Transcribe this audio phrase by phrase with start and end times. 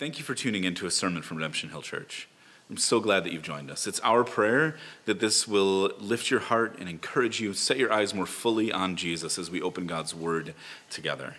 [0.00, 2.26] Thank you for tuning in to a sermon from Redemption Hill Church.
[2.70, 3.86] I'm so glad that you've joined us.
[3.86, 8.14] It's our prayer that this will lift your heart and encourage you, set your eyes
[8.14, 10.54] more fully on Jesus as we open God's Word
[10.88, 11.34] together.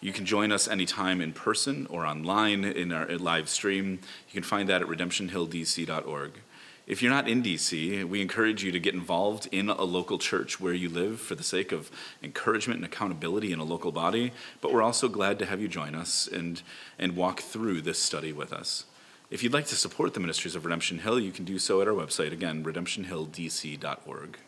[0.00, 4.00] You can join us anytime in person or online in our live stream.
[4.28, 6.32] You can find that at redemptionhilldc.org.
[6.88, 10.58] If you're not in DC, we encourage you to get involved in a local church
[10.58, 11.90] where you live for the sake of
[12.22, 14.32] encouragement and accountability in a local body.
[14.62, 16.62] But we're also glad to have you join us and,
[16.98, 18.86] and walk through this study with us.
[19.30, 21.88] If you'd like to support the ministries of Redemption Hill, you can do so at
[21.88, 24.38] our website, again, redemptionhilldc.org.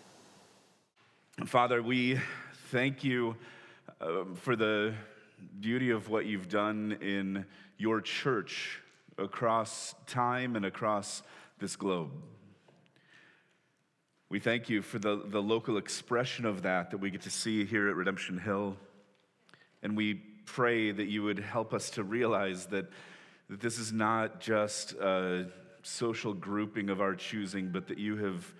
[1.44, 2.18] Father, we
[2.70, 3.36] thank you
[4.00, 4.94] uh, for the
[5.60, 7.44] beauty of what you've done in
[7.76, 8.80] your church
[9.18, 11.22] across time and across
[11.60, 12.10] this globe.
[14.28, 17.64] We thank you for the, the local expression of that that we get to see
[17.64, 18.76] here at Redemption Hill.
[19.82, 20.14] And we
[20.46, 22.90] pray that you would help us to realize that,
[23.48, 25.48] that this is not just a
[25.82, 28.52] social grouping of our choosing, but that you have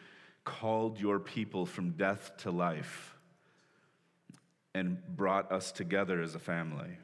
[0.44, 3.16] called your people from death to life
[4.74, 6.98] and brought us together as a family.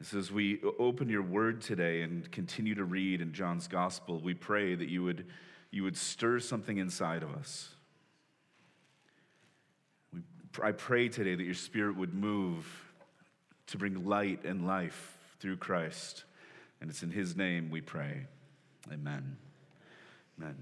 [0.00, 4.32] So, as we open your word today and continue to read in John's gospel, we
[4.32, 5.26] pray that you would,
[5.72, 7.70] you would stir something inside of us.
[10.14, 10.20] We,
[10.62, 12.64] I pray today that your spirit would move
[13.66, 16.22] to bring light and life through Christ.
[16.80, 18.26] And it's in his name we pray.
[18.92, 19.36] Amen.
[20.38, 20.54] Amen.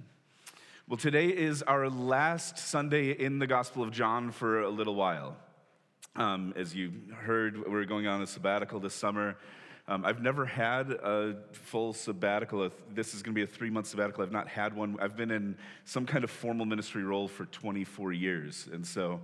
[0.89, 5.37] Well, today is our last Sunday in the Gospel of John for a little while.
[6.17, 9.37] Um, as you heard, we're going on a sabbatical this summer.
[9.87, 12.71] Um, I've never had a full sabbatical.
[12.95, 14.23] This is going to be a three month sabbatical.
[14.25, 14.97] I've not had one.
[14.99, 18.67] I've been in some kind of formal ministry role for 24 years.
[18.73, 19.21] And so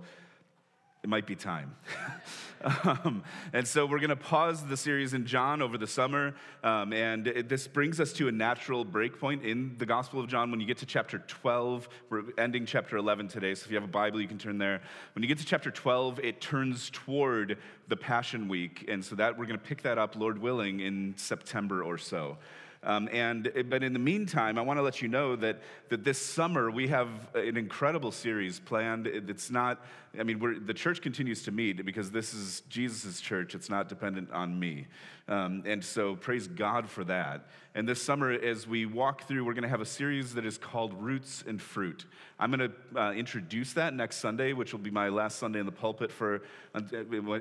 [1.03, 1.75] it might be time.
[2.85, 6.33] um, and so we're going to pause the series in John over the summer.
[6.63, 10.49] Um, and it, this brings us to a natural breakpoint in the Gospel of John
[10.49, 11.89] when you get to chapter 12.
[12.09, 13.53] We're ending chapter 11 today.
[13.53, 14.81] So if you have a Bible, you can turn there.
[15.13, 17.57] When you get to chapter 12, it turns toward
[17.89, 18.85] the Passion Week.
[18.87, 22.37] And so that we're going to pick that up, Lord willing, in September or so.
[22.85, 26.17] Um, and, but in the meantime, I want to let you know that, that this
[26.23, 29.07] summer we have an incredible series planned.
[29.07, 29.85] It's not,
[30.17, 33.55] I mean, the church continues to meet because this is Jesus' church.
[33.55, 34.85] It's not dependent on me.
[35.27, 37.47] Um, and so praise God for that.
[37.73, 40.59] And this summer, as we walk through, we're going to have a series that is
[40.59, 42.05] called Roots and Fruit.
[42.39, 45.65] I'm going to uh, introduce that next Sunday, which will be my last Sunday in
[45.65, 46.43] the pulpit for
[46.75, 46.81] uh,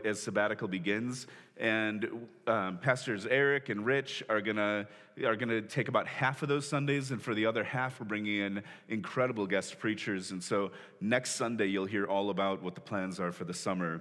[0.05, 1.27] as sabbatical begins.
[1.59, 4.87] And um, pastors Eric and Rich are going to
[5.27, 8.07] are going to take about half of those Sundays, and for the other half, we're
[8.07, 10.31] bringing in incredible guest preachers.
[10.31, 10.71] And so
[11.03, 14.01] next Sunday, you'll hear all about what the plans are for the summer,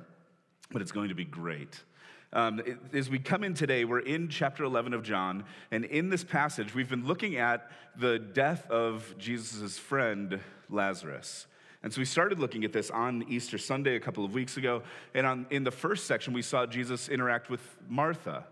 [0.71, 1.83] but it's going to be great.
[2.33, 2.61] Um,
[2.93, 6.73] as we come in today, we're in chapter 11 of John, and in this passage,
[6.73, 10.39] we've been looking at the death of Jesus' friend,
[10.69, 11.47] Lazarus.
[11.83, 14.83] And so we started looking at this on Easter Sunday a couple of weeks ago.
[15.15, 18.45] And on, in the first section, we saw Jesus interact with Martha.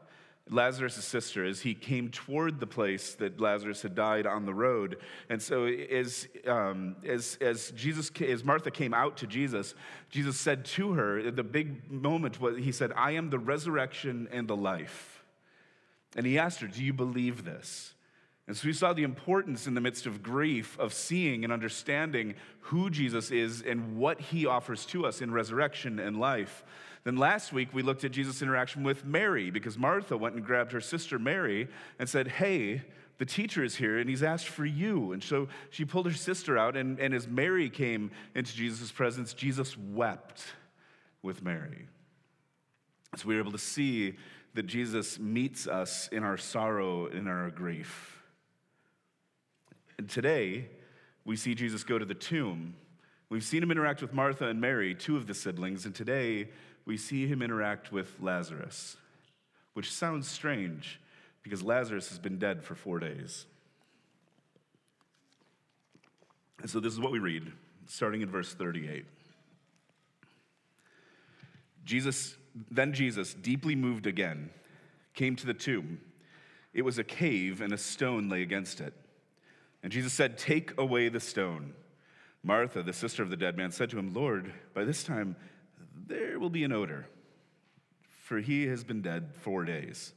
[0.49, 4.97] Lazarus' sister as he came toward the place that Lazarus had died on the road.
[5.29, 9.75] And so as, um, as, as, Jesus, as Martha came out to Jesus,
[10.09, 14.47] Jesus said to her, the big moment was, he said, I am the resurrection and
[14.47, 15.23] the life.
[16.15, 17.93] And he asked her, do you believe this?
[18.47, 22.33] And so we saw the importance in the midst of grief of seeing and understanding
[22.61, 26.63] who Jesus is and what he offers to us in resurrection and life.
[27.03, 30.71] Then last week we looked at Jesus' interaction with Mary because Martha went and grabbed
[30.71, 31.67] her sister Mary
[31.97, 32.83] and said, Hey,
[33.17, 35.11] the teacher is here and he's asked for you.
[35.11, 39.33] And so she pulled her sister out, and, and as Mary came into Jesus' presence,
[39.33, 40.43] Jesus wept
[41.21, 41.87] with Mary.
[43.17, 44.15] So we were able to see
[44.53, 48.21] that Jesus meets us in our sorrow, in our grief.
[49.97, 50.69] And today,
[51.25, 52.75] we see Jesus go to the tomb.
[53.29, 56.49] We've seen him interact with Martha and Mary, two of the siblings, and today
[56.89, 58.97] we see him interact with Lazarus,
[59.75, 60.99] which sounds strange
[61.43, 63.45] because Lazarus has been dead for four days.
[66.59, 67.51] And so this is what we read,
[67.85, 69.05] starting in verse 38.
[71.85, 72.35] Jesus,
[72.71, 74.49] then Jesus, deeply moved again,
[75.13, 76.01] came to the tomb.
[76.73, 78.95] It was a cave, and a stone lay against it.
[79.83, 81.75] And Jesus said, Take away the stone.
[82.41, 85.35] Martha, the sister of the dead man, said to him, Lord, by this time
[86.09, 87.07] there will be an odor,
[88.23, 90.13] for he has been dead four days.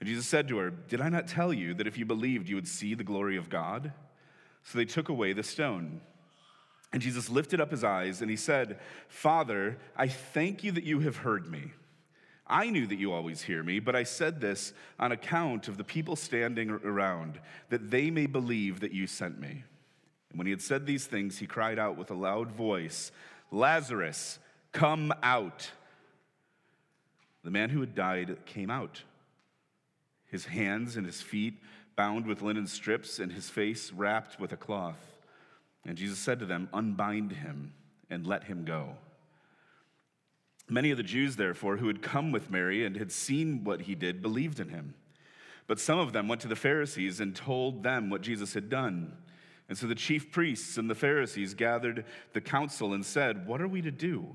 [0.00, 2.56] And Jesus said to her, Did I not tell you that if you believed, you
[2.56, 3.92] would see the glory of God?
[4.64, 6.00] So they took away the stone.
[6.92, 8.78] And Jesus lifted up his eyes and he said,
[9.08, 11.72] Father, I thank you that you have heard me.
[12.46, 15.84] I knew that you always hear me, but I said this on account of the
[15.84, 17.38] people standing around,
[17.68, 19.62] that they may believe that you sent me.
[20.30, 23.12] And when he had said these things, he cried out with a loud voice,
[23.52, 24.40] Lazarus,
[24.72, 25.70] come out.
[27.42, 29.02] The man who had died came out,
[30.26, 31.54] his hands and his feet
[31.96, 35.18] bound with linen strips, and his face wrapped with a cloth.
[35.84, 37.72] And Jesus said to them, Unbind him
[38.08, 38.96] and let him go.
[40.68, 43.94] Many of the Jews, therefore, who had come with Mary and had seen what he
[43.94, 44.94] did, believed in him.
[45.66, 49.16] But some of them went to the Pharisees and told them what Jesus had done.
[49.68, 53.68] And so the chief priests and the Pharisees gathered the council and said, What are
[53.68, 54.34] we to do?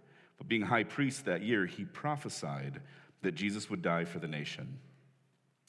[0.41, 2.81] but being high priest that year, he prophesied
[3.21, 4.79] that Jesus would die for the nation.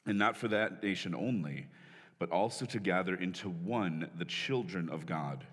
[0.07, 1.67] And not for that nation only,
[2.19, 5.45] but also to gather into one the children of God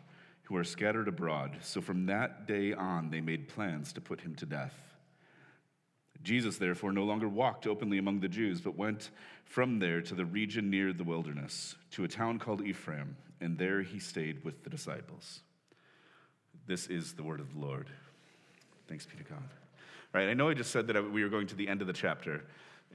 [0.43, 1.57] who are scattered abroad.
[1.61, 4.73] So from that day on, they made plans to put him to death.
[6.23, 9.09] Jesus, therefore, no longer walked openly among the Jews, but went
[9.43, 13.81] from there to the region near the wilderness, to a town called Ephraim, and there
[13.81, 15.41] he stayed with the disciples.
[16.67, 17.89] This is the word of the Lord.
[18.89, 19.43] Thanks be to God.
[20.13, 21.93] Right, I know I just said that we were going to the end of the
[21.93, 22.43] chapter,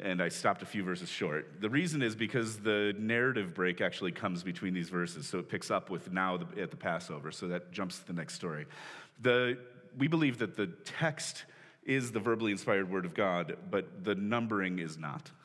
[0.02, 1.60] and I stopped a few verses short.
[1.60, 5.70] The reason is because the narrative break actually comes between these verses, so it picks
[5.70, 8.66] up with now at the Passover, so that jumps to the next story.
[9.22, 9.56] The,
[9.96, 11.44] we believe that the text
[11.84, 15.30] is the verbally inspired word of God, but the numbering is not.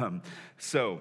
[0.00, 0.20] Um,
[0.58, 1.00] so,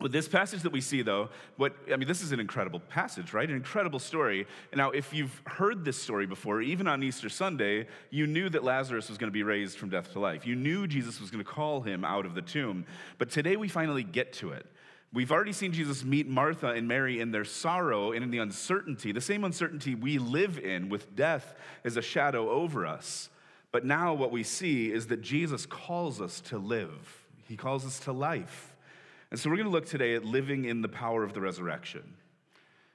[0.00, 3.34] with this passage that we see, though, what I mean, this is an incredible passage,
[3.34, 3.48] right?
[3.48, 4.46] An incredible story.
[4.74, 9.08] Now, if you've heard this story before, even on Easter Sunday, you knew that Lazarus
[9.08, 10.46] was going to be raised from death to life.
[10.46, 12.86] You knew Jesus was going to call him out of the tomb.
[13.18, 14.64] But today we finally get to it.
[15.12, 19.10] We've already seen Jesus meet Martha and Mary in their sorrow and in the uncertainty,
[19.10, 21.54] the same uncertainty we live in with death
[21.84, 23.28] as a shadow over us.
[23.72, 27.98] But now what we see is that Jesus calls us to live, He calls us
[28.00, 28.69] to life.
[29.30, 32.16] And so we're going to look today at living in the power of the resurrection.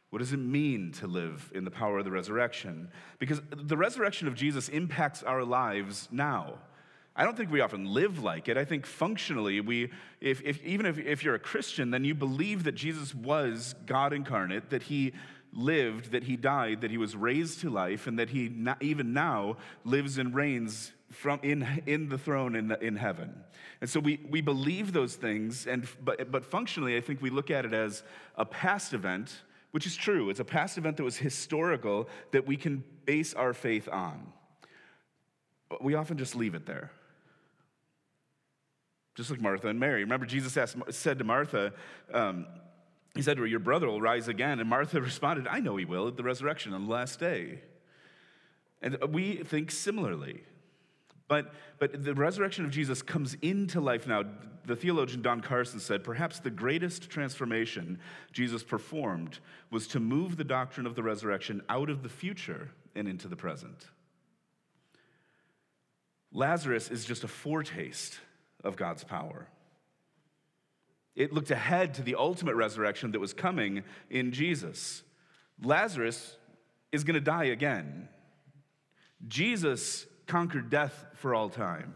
[0.09, 2.89] What does it mean to live in the power of the resurrection?
[3.19, 6.59] Because the resurrection of Jesus impacts our lives now.
[7.15, 8.57] I don't think we often live like it.
[8.57, 12.65] I think functionally, we, if, if, even if, if you're a Christian, then you believe
[12.65, 15.13] that Jesus was God incarnate, that he
[15.53, 19.55] lived, that he died, that he was raised to life, and that he even now
[19.85, 23.33] lives and reigns from in, in the throne in, the, in heaven.
[23.81, 27.49] And so we, we believe those things, and, but, but functionally, I think we look
[27.49, 28.03] at it as
[28.35, 29.41] a past event,
[29.71, 30.29] which is true.
[30.29, 34.31] It's a past event that was historical that we can base our faith on.
[35.69, 36.91] But we often just leave it there.
[39.15, 40.01] Just like Martha and Mary.
[40.01, 41.73] Remember, Jesus asked, said to Martha,
[42.13, 42.45] um,
[43.15, 44.59] he said to her, Your brother will rise again.
[44.59, 47.61] And Martha responded, I know he will at the resurrection on the last day.
[48.81, 50.43] And we think similarly.
[51.27, 54.23] But, but the resurrection of Jesus comes into life now.
[54.65, 57.99] The theologian Don Carson said perhaps the greatest transformation
[58.31, 59.39] Jesus performed
[59.71, 63.35] was to move the doctrine of the resurrection out of the future and into the
[63.35, 63.87] present.
[66.31, 68.19] Lazarus is just a foretaste
[68.63, 69.47] of God's power.
[71.15, 75.01] It looked ahead to the ultimate resurrection that was coming in Jesus.
[75.63, 76.35] Lazarus
[76.91, 78.09] is going to die again.
[79.27, 81.93] Jesus conquered death for all time.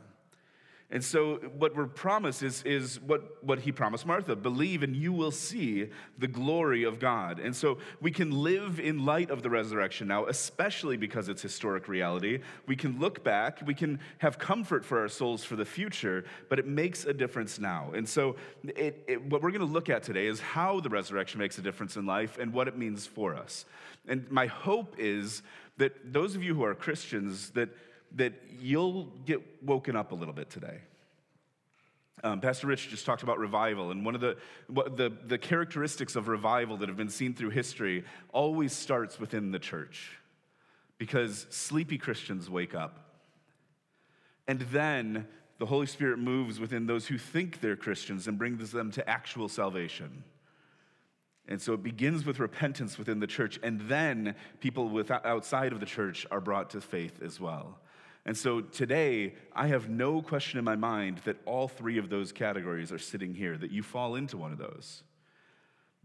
[0.92, 5.14] And so, what we're promised is, is what, what he promised Martha believe, and you
[5.14, 7.40] will see the glory of God.
[7.40, 11.88] And so, we can live in light of the resurrection now, especially because it's historic
[11.88, 12.40] reality.
[12.66, 16.58] We can look back, we can have comfort for our souls for the future, but
[16.58, 17.92] it makes a difference now.
[17.94, 21.40] And so, it, it, what we're going to look at today is how the resurrection
[21.40, 23.66] makes a difference in life and what it means for us.
[24.08, 25.44] And my hope is
[25.78, 27.70] that those of you who are Christians, that
[28.16, 30.80] that you'll get woken up a little bit today.
[32.24, 34.36] Um, Pastor Rich just talked about revival, and one of the,
[34.70, 39.60] the, the characteristics of revival that have been seen through history always starts within the
[39.60, 40.18] church
[40.98, 43.06] because sleepy Christians wake up.
[44.48, 45.28] And then
[45.60, 49.48] the Holy Spirit moves within those who think they're Christians and brings them to actual
[49.48, 50.24] salvation.
[51.48, 55.80] And so it begins with repentance within the church, and then people with, outside of
[55.80, 57.80] the church are brought to faith as well.
[58.30, 62.32] And so today, I have no question in my mind that all three of those
[62.32, 65.02] categories are sitting here, that you fall into one of those.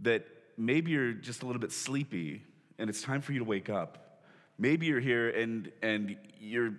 [0.00, 0.26] That
[0.56, 2.40] maybe you're just a little bit sleepy
[2.78, 4.22] and it's time for you to wake up.
[4.56, 6.72] Maybe you're here and, and you're,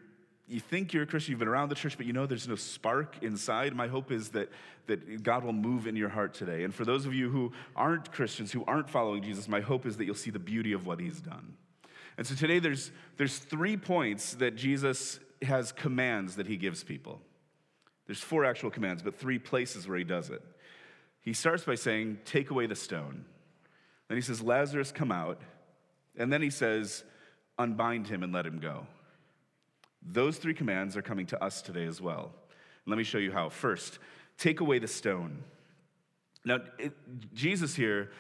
[0.47, 2.55] you think you're a Christian, you've been around the church, but you know there's no
[2.55, 3.75] spark inside.
[3.75, 4.49] My hope is that,
[4.87, 6.63] that God will move in your heart today.
[6.63, 9.97] And for those of you who aren't Christians, who aren't following Jesus, my hope is
[9.97, 11.53] that you'll see the beauty of what he's done.
[12.17, 17.21] And so today there's, there's three points that Jesus has commands that he gives people.
[18.05, 20.41] There's four actual commands, but three places where he does it.
[21.21, 23.25] He starts by saying, Take away the stone.
[24.07, 25.41] Then he says, Lazarus, come out.
[26.17, 27.03] And then he says,
[27.57, 28.85] Unbind him and let him go.
[30.03, 32.31] Those three commands are coming to us today as well.
[32.85, 33.49] Let me show you how.
[33.49, 33.97] First,
[34.37, 35.43] take away the stone.
[36.43, 36.93] Now, it,
[37.33, 38.11] Jesus here,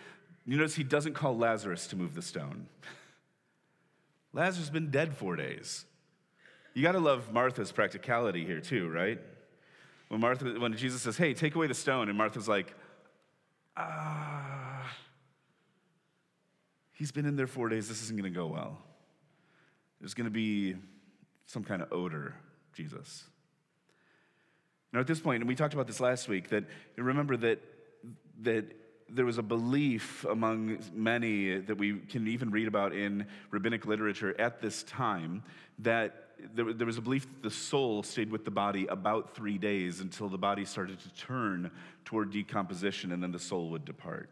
[0.45, 2.67] you notice he doesn't call Lazarus to move the stone.
[4.33, 5.85] Lazarus has been dead four days.
[6.75, 9.17] You got to love Martha's practicality here, too, right?
[10.09, 12.75] When, Martha, when Jesus says, hey, take away the stone, and Martha's like,
[13.77, 14.85] ah,
[16.91, 17.87] he's been in there four days.
[17.87, 18.77] This isn't going to go well.
[20.01, 20.75] There's going to be
[21.45, 22.35] some kind of odor,
[22.73, 23.23] Jesus.
[24.91, 26.65] Now, at this point, and we talked about this last week, that
[26.97, 27.61] remember that,
[28.41, 28.65] that
[29.09, 34.35] there was a belief among many that we can even read about in rabbinic literature
[34.37, 35.41] at this time
[35.79, 39.57] that there, there, was a belief that the soul stayed with the body about three
[39.57, 41.71] days until the body started to turn
[42.03, 44.29] toward decomposition and then the soul would depart.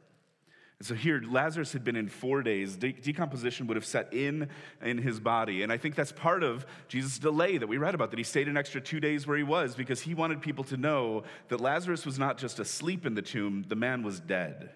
[0.80, 2.76] And so here, Lazarus had been in four days.
[2.76, 4.50] De- decomposition would have set in
[4.82, 5.64] in his body.
[5.64, 8.48] And I think that's part of Jesus' delay that we read about, that he stayed
[8.48, 12.06] an extra two days where he was because he wanted people to know that Lazarus
[12.06, 14.72] was not just asleep in the tomb, the man was dead.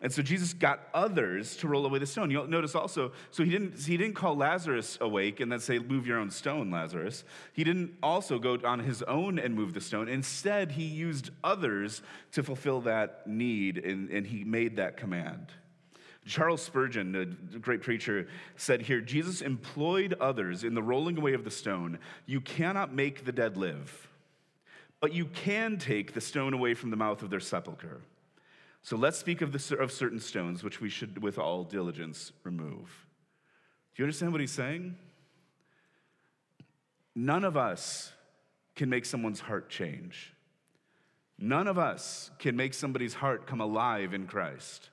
[0.00, 2.30] And so Jesus got others to roll away the stone.
[2.30, 6.06] You'll notice also, so he didn't, he didn't call Lazarus awake and then say, Move
[6.06, 7.24] your own stone, Lazarus.
[7.52, 10.08] He didn't also go on his own and move the stone.
[10.08, 12.02] Instead, he used others
[12.32, 15.48] to fulfill that need, and, and he made that command.
[16.24, 17.16] Charles Spurgeon,
[17.54, 21.98] a great preacher, said here Jesus employed others in the rolling away of the stone.
[22.26, 24.08] You cannot make the dead live,
[25.00, 28.00] but you can take the stone away from the mouth of their sepulchre.
[28.82, 33.06] So let's speak of, the, of certain stones which we should, with all diligence, remove.
[33.94, 34.96] Do you understand what he's saying?
[37.14, 38.12] None of us
[38.76, 40.32] can make someone's heart change.
[41.38, 44.90] None of us can make somebody's heart come alive in Christ.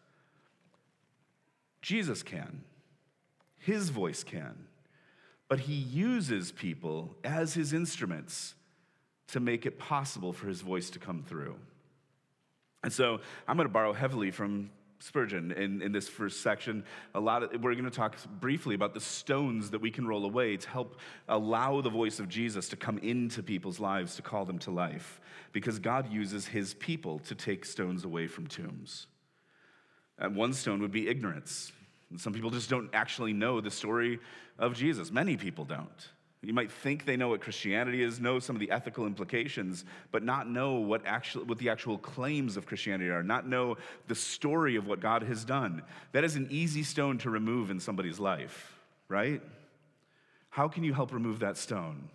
[1.82, 2.64] Jesus can,
[3.60, 4.66] his voice can,
[5.48, 8.56] but he uses people as his instruments
[9.28, 11.56] to make it possible for his voice to come through.
[12.86, 16.84] And so I'm going to borrow heavily from Spurgeon in, in this first section.
[17.16, 20.24] A lot of, we're going to talk briefly about the stones that we can roll
[20.24, 24.46] away to help allow the voice of Jesus to come into people's lives to call
[24.46, 25.20] them to life.
[25.52, 29.08] Because God uses his people to take stones away from tombs.
[30.20, 31.72] And one stone would be ignorance.
[32.18, 34.20] Some people just don't actually know the story
[34.60, 35.12] of Jesus.
[35.12, 36.10] Many people don't.
[36.46, 40.22] You might think they know what Christianity is, know some of the ethical implications, but
[40.22, 44.76] not know what, actual, what the actual claims of Christianity are, not know the story
[44.76, 45.82] of what God has done.
[46.12, 48.78] That is an easy stone to remove in somebody's life,
[49.10, 49.42] right?
[50.52, 52.10] How can you help remove that stone?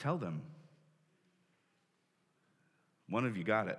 [0.00, 0.42] Tell them.
[3.08, 3.78] One of you got it.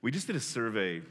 [0.00, 1.02] We just did a survey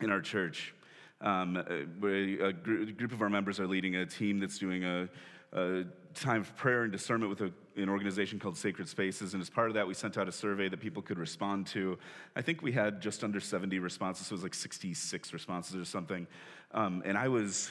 [0.00, 0.74] in our church
[1.20, 5.08] um, uh, a, group of our members are leading a team that's doing a,
[5.52, 5.84] a
[6.14, 9.34] time of prayer and discernment with a, an organization called Sacred Spaces.
[9.34, 11.98] And as part of that, we sent out a survey that people could respond to.
[12.36, 15.84] I think we had just under 70 responses, so it was like 66 responses or
[15.84, 16.26] something.
[16.72, 17.70] Um, and I was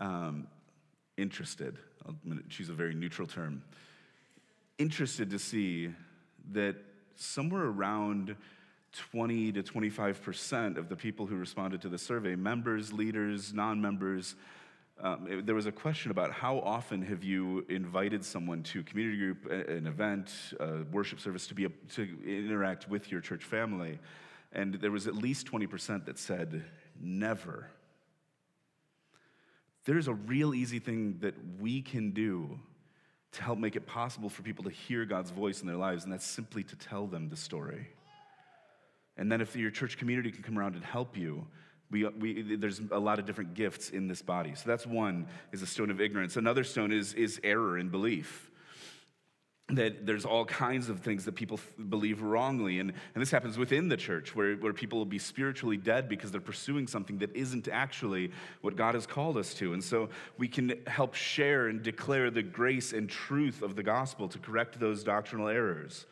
[0.00, 0.48] um,
[1.16, 2.16] interested, I'll
[2.48, 3.62] choose a very neutral term,
[4.78, 5.90] interested to see
[6.52, 6.76] that
[7.14, 8.36] somewhere around
[9.10, 14.34] 20 to 25% of the people who responded to the survey, members, leaders, non members,
[15.00, 19.50] um, there was a question about how often have you invited someone to community group,
[19.50, 23.98] an event, a worship service to, be a, to interact with your church family?
[24.52, 26.64] And there was at least 20% that said,
[27.00, 27.68] never.
[29.84, 32.60] There's a real easy thing that we can do
[33.32, 36.12] to help make it possible for people to hear God's voice in their lives, and
[36.12, 37.88] that's simply to tell them the story.
[39.16, 41.46] And then if your church community can come around and help you,
[41.90, 44.54] we, we, there's a lot of different gifts in this body.
[44.54, 46.36] So that's one is a stone of ignorance.
[46.36, 48.50] Another stone is, is error in belief.
[49.70, 52.80] that there's all kinds of things that people believe wrongly.
[52.80, 56.30] And, and this happens within the church, where, where people will be spiritually dead because
[56.30, 58.30] they're pursuing something that isn't actually
[58.60, 59.72] what God has called us to.
[59.72, 64.28] And so we can help share and declare the grace and truth of the gospel
[64.28, 66.04] to correct those doctrinal errors.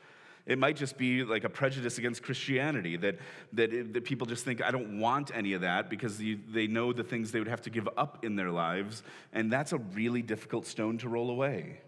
[0.44, 3.18] It might just be like a prejudice against Christianity that,
[3.52, 6.92] that, that people just think, I don't want any of that because you, they know
[6.92, 9.04] the things they would have to give up in their lives.
[9.32, 11.80] And that's a really difficult stone to roll away.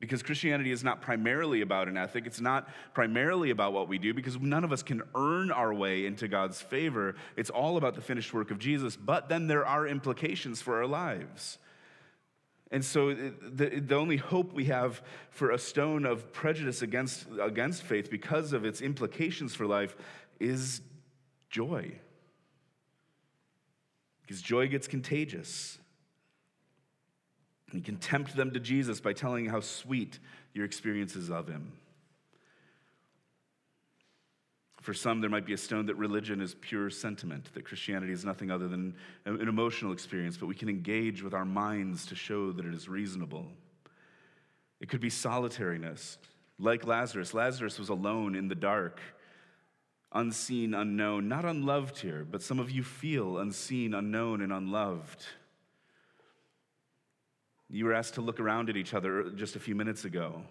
[0.00, 2.26] Because Christianity is not primarily about an ethic.
[2.26, 6.06] It's not primarily about what we do because none of us can earn our way
[6.06, 7.14] into God's favor.
[7.36, 8.96] It's all about the finished work of Jesus.
[8.96, 11.58] But then there are implications for our lives.
[12.72, 17.26] And so uh, the, the only hope we have for a stone of prejudice against,
[17.40, 19.94] against faith because of its implications for life
[20.40, 20.80] is
[21.50, 21.92] joy.
[24.22, 25.78] Because joy gets contagious.
[27.70, 30.18] And you can tempt them to Jesus by telling how sweet
[30.54, 31.72] your experience is of him.
[34.82, 38.24] For some, there might be a stone that religion is pure sentiment, that Christianity is
[38.24, 42.50] nothing other than an emotional experience, but we can engage with our minds to show
[42.50, 43.46] that it is reasonable.
[44.80, 46.18] It could be solitariness,
[46.58, 47.32] like Lazarus.
[47.32, 49.00] Lazarus was alone in the dark,
[50.10, 55.24] unseen, unknown, not unloved here, but some of you feel unseen, unknown, and unloved.
[57.70, 60.42] You were asked to look around at each other just a few minutes ago.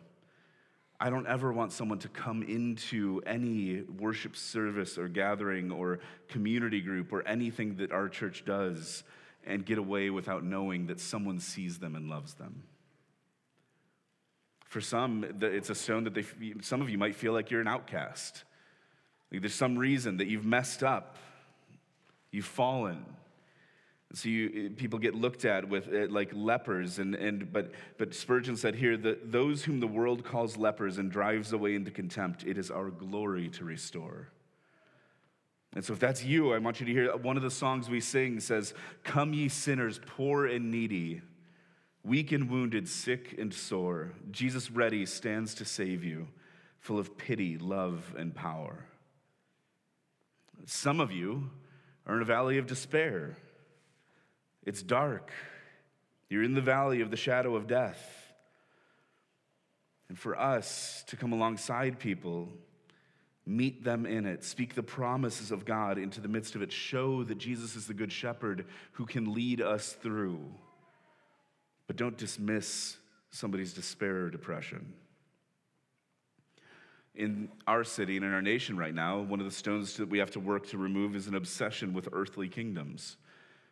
[1.03, 6.79] I don't ever want someone to come into any worship service or gathering or community
[6.79, 9.03] group or anything that our church does
[9.43, 12.61] and get away without knowing that someone sees them and loves them.
[14.69, 16.23] For some, it's a stone that they,
[16.61, 18.43] some of you might feel like you're an outcast.
[19.31, 21.17] Like there's some reason that you've messed up,
[22.29, 23.03] you've fallen,
[24.13, 28.57] so you, people get looked at with uh, like lepers, and, and but but Spurgeon
[28.57, 32.57] said here that those whom the world calls lepers and drives away into contempt, it
[32.57, 34.27] is our glory to restore.
[35.73, 38.01] And so, if that's you, I want you to hear one of the songs we
[38.01, 41.21] sing says, "Come ye sinners, poor and needy,
[42.03, 44.11] weak and wounded, sick and sore.
[44.29, 46.27] Jesus ready stands to save you,
[46.79, 48.85] full of pity, love, and power."
[50.65, 51.49] Some of you
[52.05, 53.37] are in a valley of despair.
[54.65, 55.31] It's dark.
[56.29, 58.33] You're in the valley of the shadow of death.
[60.07, 62.49] And for us to come alongside people,
[63.45, 67.23] meet them in it, speak the promises of God into the midst of it, show
[67.23, 70.39] that Jesus is the good shepherd who can lead us through.
[71.87, 72.97] But don't dismiss
[73.31, 74.93] somebody's despair or depression.
[77.15, 80.19] In our city and in our nation right now, one of the stones that we
[80.19, 83.17] have to work to remove is an obsession with earthly kingdoms.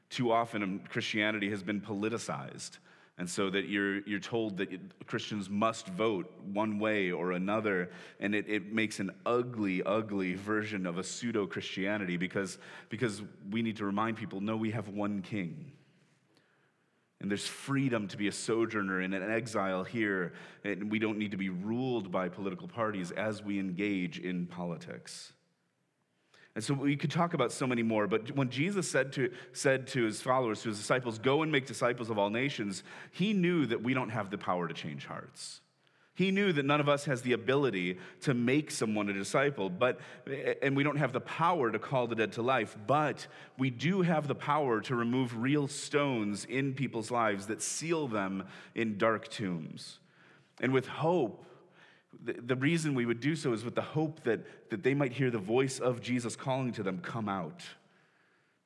[0.09, 2.79] Too often, um, Christianity has been politicized.
[3.19, 4.69] And so that you're, you're told that
[5.05, 7.91] Christians must vote one way or another.
[8.21, 13.61] And it, it makes an ugly, ugly version of a pseudo Christianity because, because we
[13.61, 15.73] need to remind people no, we have one king.
[17.19, 20.31] And there's freedom to be a sojourner and an exile here.
[20.63, 25.33] And we don't need to be ruled by political parties as we engage in politics.
[26.59, 29.87] And so we could talk about so many more, but when Jesus said to, said
[29.87, 33.65] to his followers, to his disciples, go and make disciples of all nations, he knew
[33.67, 35.61] that we don't have the power to change hearts.
[36.15, 40.01] He knew that none of us has the ability to make someone a disciple, but
[40.61, 43.25] and we don't have the power to call the dead to life, but
[43.57, 48.43] we do have the power to remove real stones in people's lives that seal them
[48.75, 49.99] in dark tombs.
[50.59, 51.45] And with hope,
[52.23, 55.31] the, reason we would do so is with the hope that, that they might hear
[55.31, 57.63] the voice of Jesus calling to them, come out.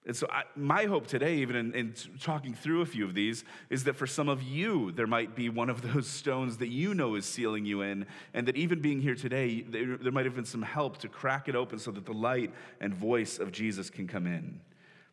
[0.05, 3.45] And so, I, my hope today, even in, in, talking through a few of these,
[3.69, 6.93] is that for some of you, there might be one of those stones that you
[6.93, 10.35] know is sealing you in, and that even being here today, there, there might have
[10.35, 13.89] been some help to crack it open so that the light and voice of Jesus
[13.89, 14.59] can come in.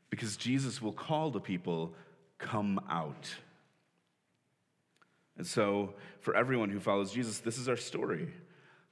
[0.09, 1.95] Because Jesus will call to people,
[2.39, 3.33] come out.
[5.37, 8.33] And so, for everyone who follows Jesus, this is our story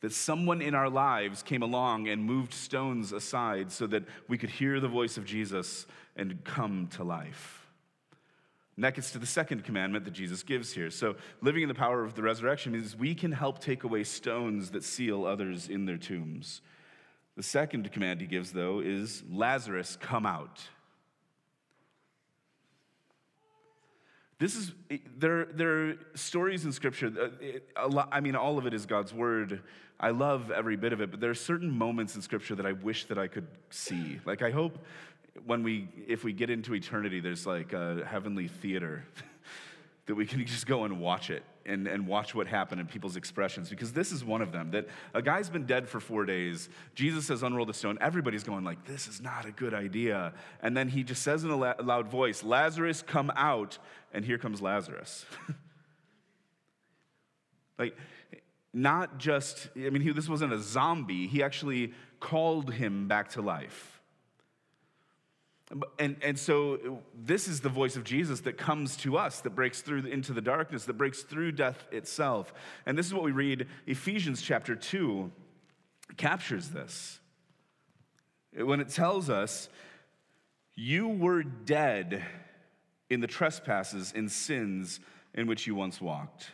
[0.00, 4.50] that someone in our lives came along and moved stones aside so that we could
[4.50, 5.86] hear the voice of Jesus
[6.16, 7.66] and come to life.
[8.80, 10.88] That gets to the second commandment that Jesus gives here.
[10.88, 14.70] So, living in the power of the resurrection means we can help take away stones
[14.70, 16.60] that seal others in their tombs.
[17.34, 20.60] The second command he gives, though, is Lazarus, come out.
[24.38, 24.72] This is,
[25.16, 27.12] there, there are stories in Scripture,
[27.76, 29.62] uh, I mean, all of it is God's Word.
[29.98, 32.72] I love every bit of it, but there are certain moments in Scripture that I
[32.72, 34.20] wish that I could see.
[34.24, 34.78] Like, I hope
[35.44, 39.04] when we, if we get into eternity, there's like a heavenly theater
[40.08, 43.14] that we can just go and watch it and, and watch what happened in people's
[43.14, 46.70] expressions because this is one of them that a guy's been dead for four days
[46.94, 47.98] jesus says unroll the stone.
[48.00, 50.32] Everybody's going like this is not a good idea.
[50.62, 53.78] And then he just says in a loud voice lazarus come out.
[54.12, 55.24] And here comes lazarus.
[57.78, 57.96] Like
[58.74, 61.28] not just i mean he, this wasn't a zombie.
[61.28, 63.97] He actually called him back to life
[65.98, 69.82] and, and so, this is the voice of Jesus that comes to us, that breaks
[69.82, 72.54] through into the darkness, that breaks through death itself.
[72.86, 75.30] And this is what we read Ephesians chapter 2
[76.16, 77.20] captures this.
[78.56, 79.68] When it tells us,
[80.74, 82.24] You were dead
[83.10, 85.00] in the trespasses and sins
[85.34, 86.50] in which you once walked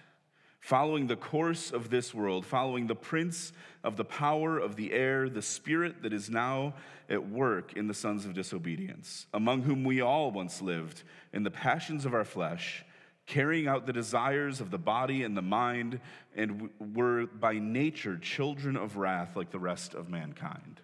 [0.65, 5.29] following the course of this world, following the prince of the power of the air,
[5.29, 6.73] the spirit that is now
[7.11, 11.03] at work in the sons of disobedience, among whom we all once lived
[11.35, 12.83] in the passions of our flesh,
[13.27, 16.01] carrying out the desires of the body and the mind,
[16.35, 20.81] and were by nature children of wrath like the rest of mankind.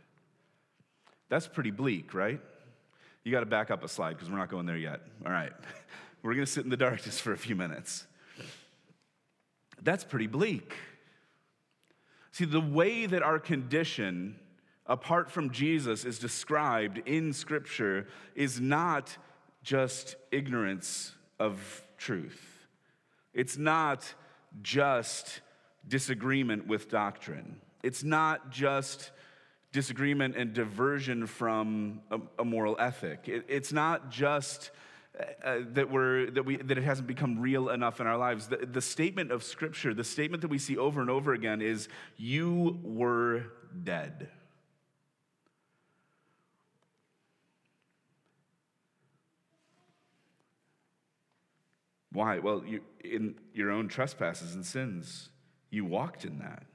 [1.30, 2.42] That's pretty bleak, right?
[3.24, 5.00] You got to back up a slide because we're not going there yet.
[5.24, 5.52] All right.
[6.22, 8.06] We're going to sit in the darkness for a few minutes.
[9.82, 10.74] That's pretty bleak.
[12.32, 14.36] See, the way that our condition,
[14.86, 19.16] apart from Jesus, is described in Scripture is not
[19.62, 22.66] just ignorance of truth.
[23.34, 24.14] It's not
[24.62, 25.40] just
[25.86, 27.60] disagreement with doctrine.
[27.82, 29.10] It's not just
[29.72, 33.28] disagreement and diversion from a, a moral ethic.
[33.28, 34.70] It, it's not just
[35.18, 38.46] uh, that, we're, that, we, that it hasn't become real enough in our lives.
[38.46, 41.88] The, the statement of Scripture, the statement that we see over and over again is,
[42.16, 43.44] You were
[43.82, 44.28] dead.
[52.12, 52.38] Why?
[52.38, 55.30] Well, you, in your own trespasses and sins,
[55.70, 56.66] you walked in that.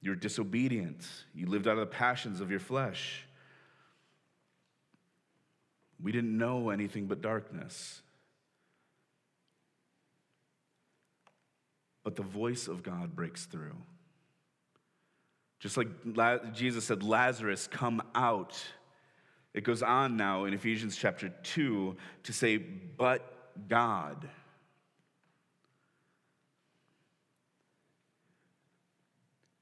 [0.00, 1.06] You're disobedient.
[1.34, 3.26] You lived out of the passions of your flesh.
[6.02, 8.02] We didn't know anything but darkness.
[12.04, 13.76] But the voice of God breaks through.
[15.60, 18.56] Just like Jesus said, Lazarus, come out.
[19.54, 24.28] It goes on now in Ephesians chapter 2 to say, but God.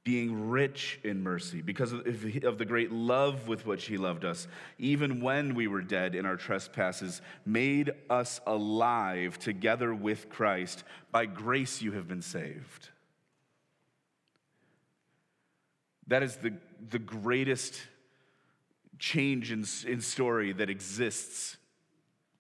[0.07, 4.47] Being rich in mercy because of the great love with which he loved us,
[4.79, 10.85] even when we were dead in our trespasses, made us alive together with Christ.
[11.11, 12.91] By grace you have been saved.
[16.07, 16.53] That is the,
[16.89, 17.75] the greatest
[19.01, 21.57] change in, in story that exists,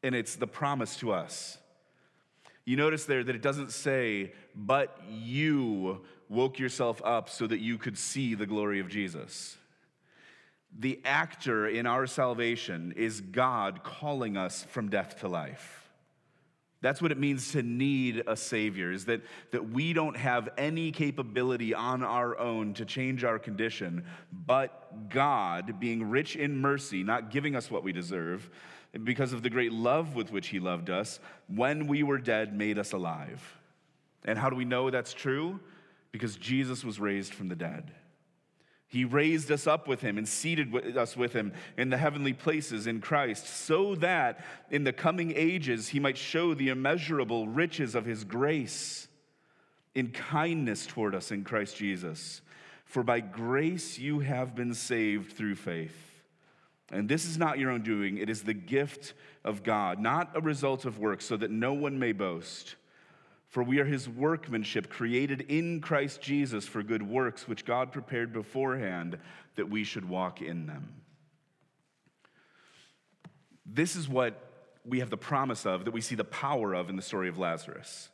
[0.04, 1.58] and it's the promise to us.
[2.64, 7.78] You notice there that it doesn't say, but you woke yourself up so that you
[7.78, 9.56] could see the glory of Jesus.
[10.78, 15.82] The actor in our salvation is God calling us from death to life.
[16.82, 20.92] That's what it means to need a Savior, is that, that we don't have any
[20.92, 27.30] capability on our own to change our condition, but God, being rich in mercy, not
[27.30, 28.50] giving us what we deserve,
[29.04, 32.78] because of the great love with which He loved us, when we were dead, made
[32.78, 33.56] us alive.
[34.24, 35.58] And how do we know that's true?
[36.12, 37.92] Because Jesus was raised from the dead.
[38.88, 42.86] He raised us up with him and seated us with him in the heavenly places
[42.86, 48.04] in Christ, so that in the coming ages he might show the immeasurable riches of
[48.04, 49.08] his grace
[49.94, 52.42] in kindness toward us in Christ Jesus.
[52.84, 56.22] For by grace you have been saved through faith.
[56.92, 59.14] And this is not your own doing, it is the gift
[59.44, 62.76] of God, not a result of works, so that no one may boast.
[63.48, 68.32] For we are his workmanship, created in Christ Jesus for good works, which God prepared
[68.32, 69.18] beforehand
[69.54, 71.02] that we should walk in them.
[73.64, 74.42] This is what
[74.84, 77.38] we have the promise of, that we see the power of in the story of
[77.38, 78.08] Lazarus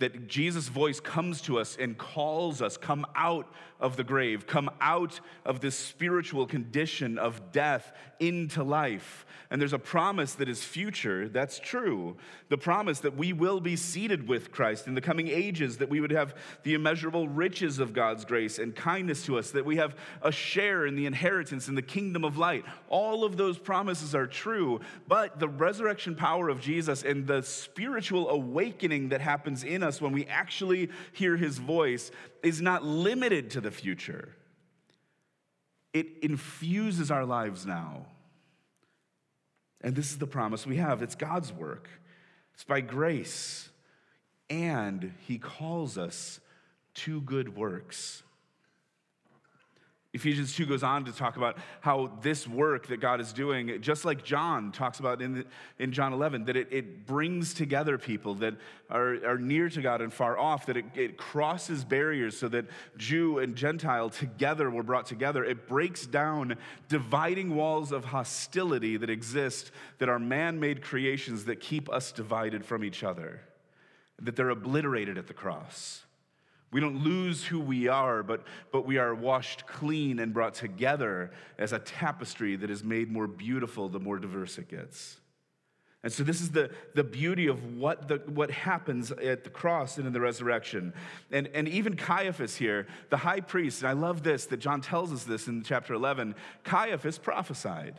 [0.00, 3.46] that Jesus' voice comes to us and calls us, come out
[3.78, 9.24] of the grave, come out of this spiritual condition of death into life.
[9.50, 12.16] And there's a promise that is future, that's true.
[12.48, 16.00] The promise that we will be seated with Christ in the coming ages, that we
[16.00, 19.94] would have the immeasurable riches of God's grace and kindness to us, that we have
[20.22, 22.64] a share in the inheritance in the kingdom of light.
[22.88, 28.30] All of those promises are true, but the resurrection power of Jesus and the spiritual
[28.30, 32.10] awakening that happens in us when we actually hear his voice
[32.42, 34.34] is not limited to the future.
[35.92, 38.06] It infuses our lives now.
[39.80, 41.88] And this is the promise we have it's God's work.
[42.54, 43.68] It's by grace.
[44.50, 46.40] And he calls us
[46.94, 48.23] to good works.
[50.14, 54.04] Ephesians 2 goes on to talk about how this work that God is doing, just
[54.04, 55.46] like John talks about in, the,
[55.80, 58.54] in John 11, that it, it brings together people that
[58.88, 62.66] are, are near to God and far off, that it, it crosses barriers so that
[62.96, 65.44] Jew and Gentile together were brought together.
[65.44, 71.58] It breaks down dividing walls of hostility that exist, that are man made creations that
[71.58, 73.40] keep us divided from each other,
[74.22, 76.04] that they're obliterated at the cross.
[76.74, 81.30] We don't lose who we are, but, but we are washed clean and brought together
[81.56, 85.20] as a tapestry that is made more beautiful the more diverse it gets.
[86.02, 89.98] And so, this is the, the beauty of what, the, what happens at the cross
[89.98, 90.92] and in the resurrection.
[91.30, 95.12] And, and even Caiaphas here, the high priest, and I love this that John tells
[95.12, 96.34] us this in chapter 11
[96.64, 97.94] Caiaphas prophesied.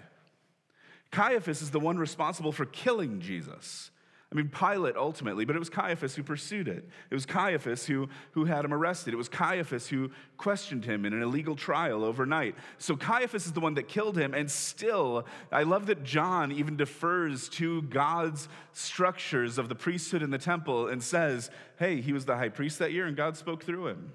[1.11, 3.89] Caiaphas is the one responsible for killing Jesus.
[4.35, 6.89] I mean, Pilate ultimately, but it was Caiaphas who pursued it.
[7.09, 9.13] It was Caiaphas who, who had him arrested.
[9.13, 12.55] It was Caiaphas who questioned him in an illegal trial overnight.
[12.77, 14.33] So Caiaphas is the one that killed him.
[14.33, 20.31] And still, I love that John even defers to God's structures of the priesthood in
[20.31, 23.63] the temple and says, hey, he was the high priest that year and God spoke
[23.63, 24.11] through him.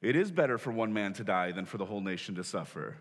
[0.00, 2.98] It is better for one man to die than for the whole nation to suffer.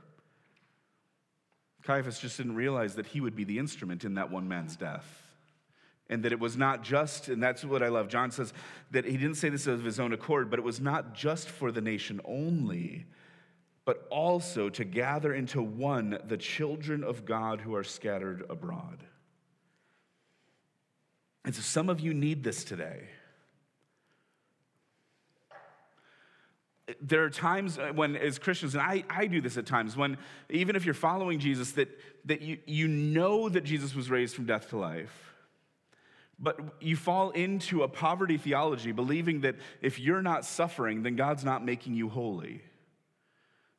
[1.83, 5.20] Caiaphas just didn't realize that he would be the instrument in that one man's death
[6.11, 8.09] and that it was not just, and that's what I love.
[8.09, 8.53] John says
[8.91, 11.71] that he didn't say this of his own accord, but it was not just for
[11.71, 13.05] the nation only,
[13.85, 19.05] but also to gather into one the children of God who are scattered abroad.
[21.45, 23.07] And so some of you need this today.
[26.99, 30.17] There are times when, as Christians, and I, I do this at times, when
[30.49, 31.87] even if you're following Jesus, that,
[32.25, 35.31] that you, you know that Jesus was raised from death to life
[36.41, 41.45] but you fall into a poverty theology, believing that if you're not suffering, then God's
[41.45, 42.63] not making you holy.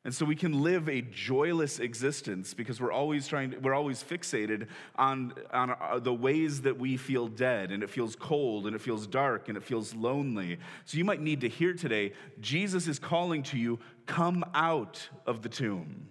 [0.05, 4.03] And so we can live a joyless existence because we're always trying to, we're always
[4.03, 8.81] fixated on, on the ways that we feel dead and it feels cold and it
[8.81, 10.57] feels dark and it feels lonely.
[10.85, 15.41] So you might need to hear today Jesus is calling to you, come out of
[15.41, 16.07] the tomb.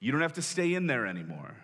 [0.00, 1.54] You don't have to stay in there anymore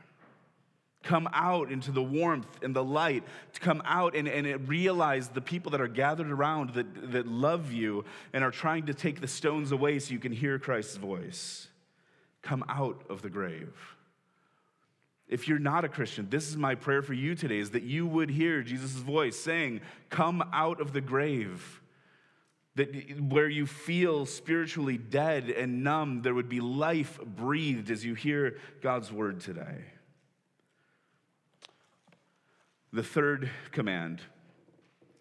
[1.02, 5.40] come out into the warmth and the light, to come out and, and realize the
[5.40, 9.28] people that are gathered around that, that love you and are trying to take the
[9.28, 11.68] stones away so you can hear Christ's voice.
[12.42, 13.74] Come out of the grave.
[15.26, 18.06] If you're not a Christian, this is my prayer for you today is that you
[18.06, 21.80] would hear Jesus' voice saying, Come out of the grave.
[22.74, 28.14] That where you feel spiritually dead and numb, there would be life breathed as you
[28.14, 29.84] hear God's word today.
[32.92, 34.20] The third command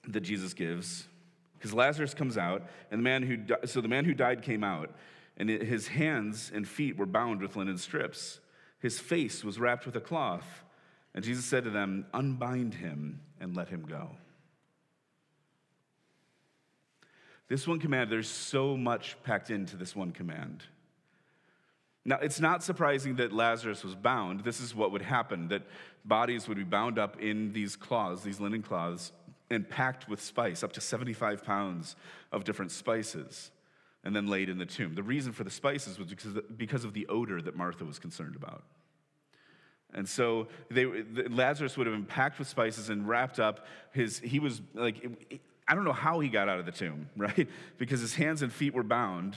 [0.08, 1.08] that Jesus gives,
[1.58, 4.64] because Lazarus comes out, and the man who di- so the man who died came
[4.64, 4.92] out,
[5.38, 8.40] and his hands and feet were bound with linen strips.
[8.80, 10.64] His face was wrapped with a cloth.
[11.14, 14.12] And Jesus said to them, Unbind him and let him go.
[17.48, 20.64] This one command, there's so much packed into this one command.
[22.10, 24.44] Now, it's not surprising that Lazarus was bound.
[24.44, 25.62] This is what would happen that
[26.04, 29.12] bodies would be bound up in these cloths, these linen cloths,
[29.52, 31.96] and packed with spice, up to 75 pounds
[32.32, 33.52] of different spices,
[34.04, 34.96] and then laid in the tomb.
[34.96, 36.12] The reason for the spices was
[36.58, 38.64] because of the odor that Martha was concerned about.
[39.94, 43.68] And so they, Lazarus would have been packed with spices and wrapped up.
[43.92, 47.48] His, he was like, I don't know how he got out of the tomb, right?
[47.78, 49.36] Because his hands and feet were bound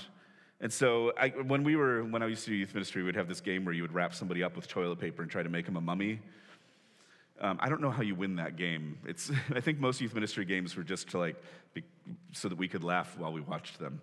[0.62, 3.26] and so I, when we were, when I used to do youth ministry, we'd have
[3.26, 5.66] this game where you would wrap somebody up with toilet paper and try to make
[5.66, 6.20] them a mummy.
[7.40, 8.96] Um, I don't know how you win that game.
[9.04, 11.42] It's, I think most youth ministry games were just to like,
[11.74, 11.82] be,
[12.30, 14.00] so that we could laugh while we watched them.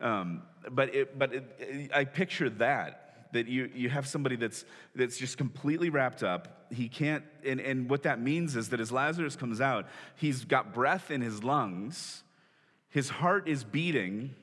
[0.00, 5.18] Um, but it, but it, I picture that, that you, you have somebody that's, that's
[5.18, 6.66] just completely wrapped up.
[6.72, 10.72] He can't, and, and what that means is that as Lazarus comes out, he's got
[10.72, 12.22] breath in his lungs,
[12.90, 14.34] his heart is beating,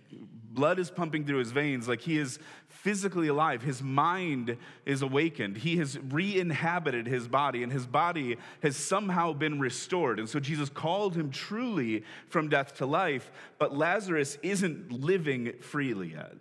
[0.52, 3.62] blood is pumping through his veins, like he is physically alive.
[3.62, 5.58] His mind is awakened.
[5.58, 10.20] He has re inhabited his body, and his body has somehow been restored.
[10.20, 16.12] And so Jesus called him truly from death to life, but Lazarus isn't living freely
[16.14, 16.36] yet.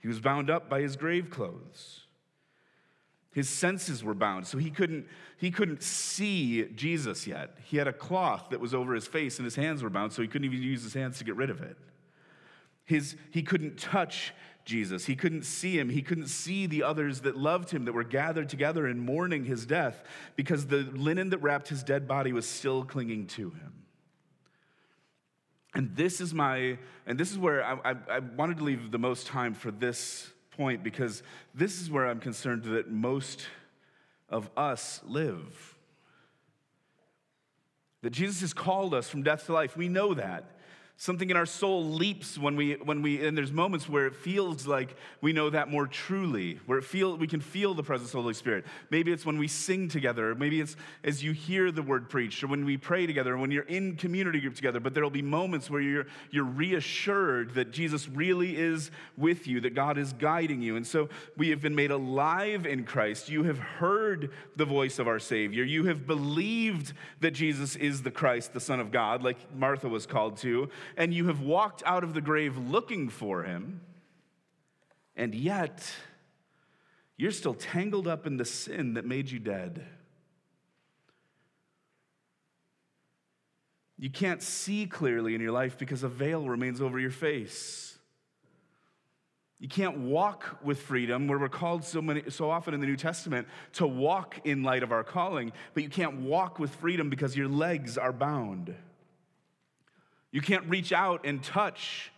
[0.00, 2.06] He was bound up by his grave clothes.
[3.32, 7.56] His senses were bound, so he couldn't, he couldn't see Jesus yet.
[7.62, 10.20] He had a cloth that was over his face, and his hands were bound, so
[10.20, 11.76] he couldn't even use his hands to get rid of it.
[12.84, 14.32] His, he couldn't touch
[14.64, 15.06] Jesus.
[15.06, 15.88] He couldn't see him.
[15.88, 19.64] He couldn't see the others that loved him that were gathered together in mourning his
[19.64, 20.02] death
[20.34, 23.72] because the linen that wrapped his dead body was still clinging to him.
[25.74, 28.98] And this is my, and this is where I, I, I wanted to leave the
[28.98, 31.22] most time for this point because
[31.54, 33.46] this is where I'm concerned that most
[34.28, 35.74] of us live.
[38.02, 39.74] That Jesus has called us from death to life.
[39.74, 40.59] We know that.
[41.02, 44.66] Something in our soul leaps when we, when we, and there's moments where it feels
[44.66, 48.16] like we know that more truly, where it feel, we can feel the presence of
[48.16, 48.66] the Holy Spirit.
[48.90, 52.48] Maybe it's when we sing together, maybe it's as you hear the word preached, or
[52.48, 55.70] when we pray together, or when you're in community group together, but there'll be moments
[55.70, 60.76] where you're, you're reassured that Jesus really is with you, that God is guiding you.
[60.76, 63.30] And so we have been made alive in Christ.
[63.30, 65.64] You have heard the voice of our Savior.
[65.64, 70.04] You have believed that Jesus is the Christ, the Son of God, like Martha was
[70.04, 73.80] called to and you have walked out of the grave looking for him,
[75.16, 75.90] and yet
[77.16, 79.86] you're still tangled up in the sin that made you dead.
[83.98, 87.98] You can't see clearly in your life because a veil remains over your face.
[89.58, 92.96] You can't walk with freedom, where we're called so, many, so often in the New
[92.96, 97.36] Testament to walk in light of our calling, but you can't walk with freedom because
[97.36, 98.74] your legs are bound.
[100.32, 102.12] You can't reach out and touch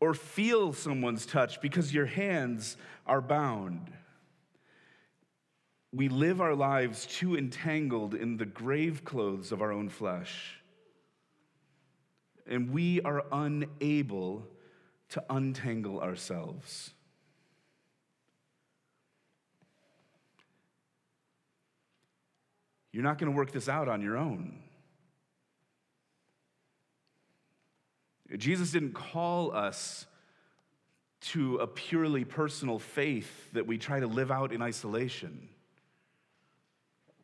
[0.00, 2.76] or feel someone's touch because your hands
[3.06, 3.92] are bound.
[5.92, 10.58] We live our lives too entangled in the grave clothes of our own flesh.
[12.46, 14.46] And we are unable
[15.10, 16.90] to untangle ourselves.
[22.92, 24.58] You're not going to work this out on your own.
[28.36, 30.06] Jesus didn't call us
[31.20, 35.48] to a purely personal faith that we try to live out in isolation.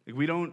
[0.07, 0.53] We don't,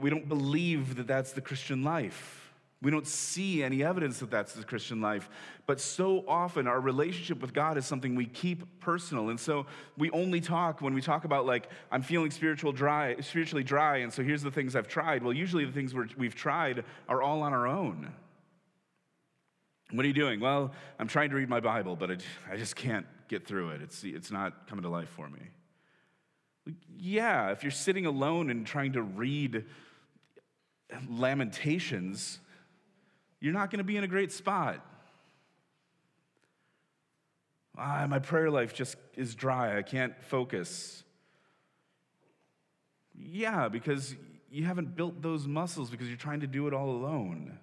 [0.00, 2.42] we don't believe that that's the Christian life.
[2.82, 5.30] We don't see any evidence that that's the Christian life.
[5.66, 9.30] But so often, our relationship with God is something we keep personal.
[9.30, 13.64] And so we only talk when we talk about, like, I'm feeling spiritual dry, spiritually
[13.64, 15.22] dry, and so here's the things I've tried.
[15.22, 18.12] Well, usually the things we've tried are all on our own.
[19.92, 20.40] What are you doing?
[20.40, 22.10] Well, I'm trying to read my Bible, but
[22.50, 23.82] I just can't get through it.
[23.82, 25.38] It's, it's not coming to life for me.
[26.98, 29.64] Yeah, if you're sitting alone and trying to read
[31.08, 32.40] Lamentations,
[33.40, 34.84] you're not going to be in a great spot.
[37.78, 39.76] Ah, my prayer life just is dry.
[39.78, 41.04] I can't focus.
[43.14, 44.16] Yeah, because
[44.50, 47.58] you haven't built those muscles because you're trying to do it all alone.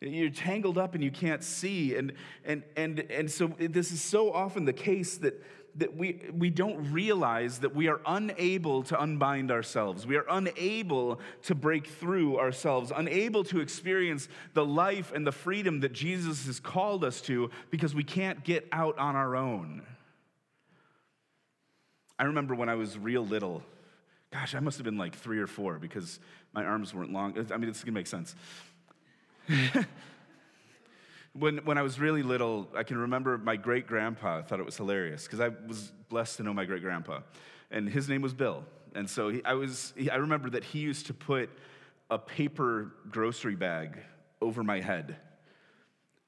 [0.00, 1.94] You're tangled up and you can't see.
[1.94, 2.12] And,
[2.44, 5.42] and, and, and so this is so often the case that,
[5.76, 10.06] that we, we don't realize that we are unable to unbind ourselves.
[10.06, 15.80] We are unable to break through ourselves, unable to experience the life and the freedom
[15.80, 19.82] that Jesus has called us to because we can't get out on our own.
[22.18, 23.62] I remember when I was real little,
[24.32, 26.20] gosh, I must have been like three or four because
[26.54, 27.34] my arms weren't long.
[27.52, 28.34] I mean, is gonna make sense.
[31.32, 34.76] when, when I was really little, I can remember my great grandpa thought it was
[34.76, 37.20] hilarious because I was blessed to know my great grandpa.
[37.70, 38.64] And his name was Bill.
[38.94, 41.50] And so he, I, was, he, I remember that he used to put
[42.10, 43.98] a paper grocery bag
[44.40, 45.16] over my head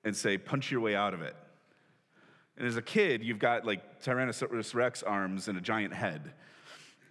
[0.05, 1.35] and say, punch your way out of it.
[2.57, 6.33] And as a kid, you've got like Tyrannosaurus Rex arms and a giant head.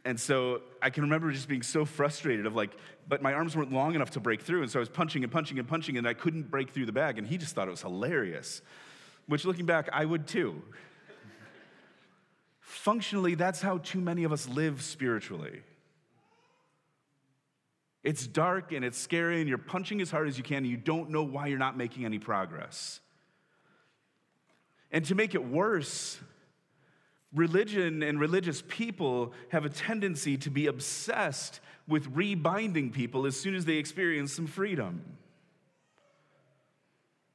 [0.03, 2.71] And so I can remember just being so frustrated of like,
[3.07, 4.63] but my arms weren't long enough to break through.
[4.63, 6.91] And so I was punching and punching and punching, and I couldn't break through the
[6.91, 7.19] bag.
[7.19, 8.61] And he just thought it was hilarious,
[9.27, 10.61] which looking back, I would too.
[12.59, 15.61] Functionally, that's how too many of us live spiritually.
[18.03, 20.77] It's dark and it's scary, and you're punching as hard as you can, and you
[20.77, 22.99] don't know why you're not making any progress.
[24.91, 26.17] And to make it worse,
[27.33, 33.55] Religion and religious people have a tendency to be obsessed with rebinding people as soon
[33.55, 35.01] as they experience some freedom.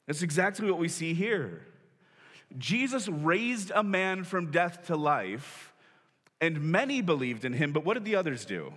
[0.07, 1.67] That's exactly what we see here.
[2.59, 5.73] Jesus raised a man from death to life,
[6.41, 8.73] and many believed in him, but what did the others do?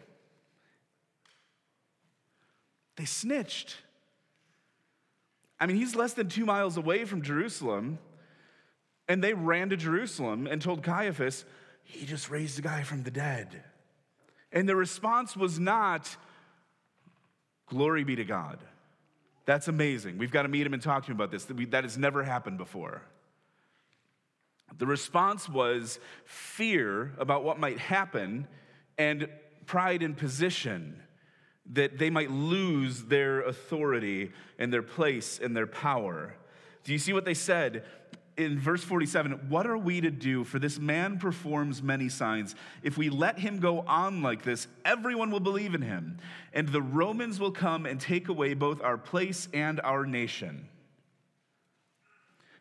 [2.96, 3.76] They snitched.
[5.60, 8.00] I mean, he's less than two miles away from Jerusalem.
[9.10, 11.44] And they ran to Jerusalem and told Caiaphas,
[11.84, 13.64] he just raised a guy from the dead.
[14.52, 16.16] And the response was not,
[17.68, 18.60] glory be to God.
[19.46, 20.20] That's amazing.
[20.20, 21.46] We've got to meet him and talk to him about this.
[21.46, 23.02] That has never happened before.
[24.78, 28.48] The response was fear about what might happen
[29.00, 29.28] and
[29.66, 31.02] pride in position
[31.72, 36.36] that they might lose their authority and their place and their power.
[36.84, 37.84] Do you see what they said?
[38.40, 40.46] In verse 47, what are we to do?
[40.46, 42.56] For this man performs many signs.
[42.82, 46.20] If we let him go on like this, everyone will believe in him,
[46.54, 50.70] and the Romans will come and take away both our place and our nation.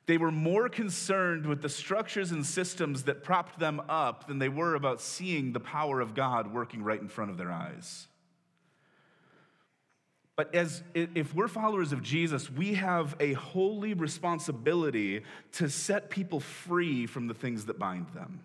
[0.06, 4.48] They were more concerned with the structures and systems that propped them up than they
[4.48, 8.08] were about seeing the power of God working right in front of their eyes.
[10.38, 15.22] But as if we're followers of Jesus, we have a holy responsibility
[15.54, 18.38] to set people free from the things that bind them.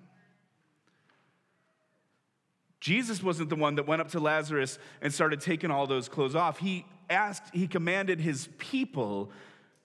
[2.79, 6.33] Jesus wasn't the one that went up to Lazarus and started taking all those clothes
[6.33, 6.57] off.
[6.57, 9.29] He asked, he commanded his people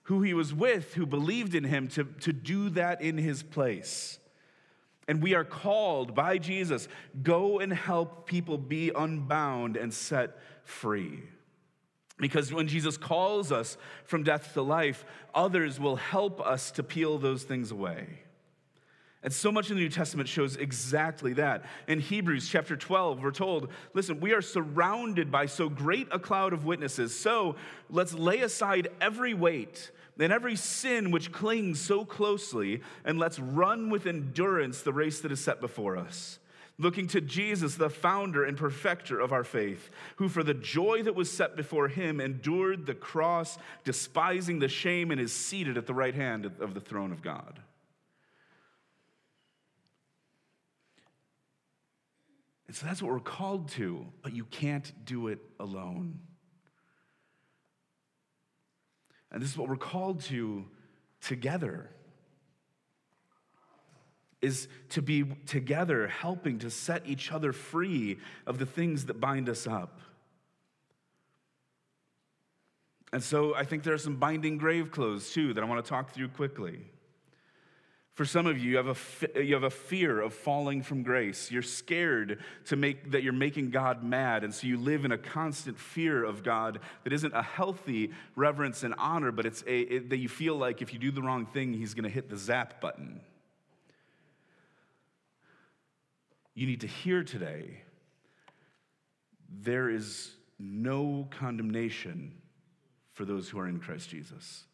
[0.01, 4.17] who he was with, who believed in him, to, to do that in his place.
[5.07, 6.87] And we are called by Jesus
[7.21, 11.21] go and help people be unbound and set free.
[12.19, 17.17] Because when Jesus calls us from death to life, others will help us to peel
[17.17, 18.19] those things away.
[19.21, 21.65] And so much in the New Testament shows exactly that.
[21.87, 26.53] In Hebrews chapter 12, we're told, listen, we are surrounded by so great a cloud
[26.53, 27.17] of witnesses.
[27.17, 27.55] So
[27.89, 33.89] let's lay aside every weight and every sin which clings so closely, and let's run
[33.89, 36.38] with endurance the race that is set before us
[36.79, 41.13] looking to Jesus, the founder and perfecter of our faith, who for the joy that
[41.13, 45.93] was set before him endured the cross, despising the shame, and is seated at the
[45.93, 47.59] right hand of the throne of God.
[52.67, 56.19] And so that's what we're called to, but you can't do it alone.
[59.31, 60.65] And this is what we're called to
[61.21, 61.89] together
[64.41, 69.49] is to be together, helping to set each other free of the things that bind
[69.49, 69.99] us up.
[73.11, 75.89] And so I think there are some binding grave clothes too that I want to
[75.89, 76.79] talk through quickly.
[78.13, 78.97] For some of you, you have,
[79.35, 81.49] a, you have a fear of falling from grace.
[81.51, 85.17] You're scared to make, that you're making God mad, and so you live in a
[85.17, 90.09] constant fear of God that isn't a healthy reverence and honor, but it's a, it,
[90.09, 92.35] that you feel like if you do the wrong thing, He's going to hit the
[92.35, 93.21] zap button.
[96.59, 97.83] You need to hear today
[99.61, 102.33] there is no condemnation
[103.13, 104.65] for those who are in Christ Jesus.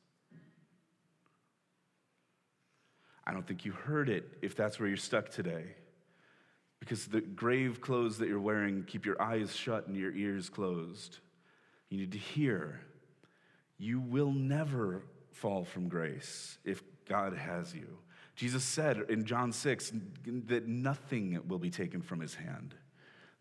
[3.23, 5.75] I don't think you heard it if that's where you're stuck today.
[6.79, 11.19] Because the grave clothes that you're wearing keep your eyes shut and your ears closed.
[11.89, 12.81] You need to hear
[13.77, 17.99] you will never fall from grace if God has you.
[18.36, 19.93] Jesus said in John 6
[20.47, 22.75] that nothing will be taken from his hand.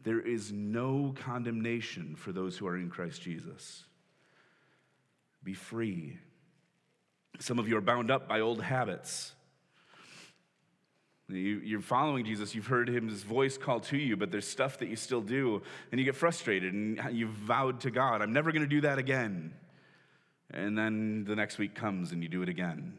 [0.02, 3.84] There is no condemnation for those who are in Christ Jesus.
[5.42, 6.18] Be free.
[7.40, 9.32] Some of you are bound up by old habits.
[11.28, 14.88] You, are following Jesus, you've heard his voice call to you, but there's stuff that
[14.88, 18.62] you still do, and you get frustrated, and you've vowed to God, I'm never going
[18.62, 19.54] to do that again.
[20.50, 22.98] And then the next week comes, and you do it again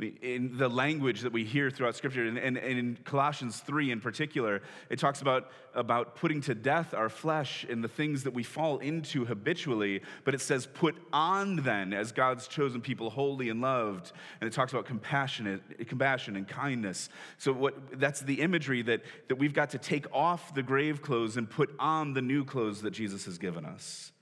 [0.00, 4.00] in the language that we hear throughout Scripture, and, and, and, in Colossians 3 in
[4.00, 8.44] particular, it talks about, about putting to death our flesh and the things that we
[8.44, 13.60] fall into habitually, but it says, put on then as God's chosen people, holy and
[13.60, 14.12] loved.
[14.40, 17.08] And it talks about compassionate, compassion and kindness.
[17.38, 21.36] So what, that's the imagery that, that we've got to take off the grave clothes
[21.36, 24.12] and put on the new clothes that Jesus has given us.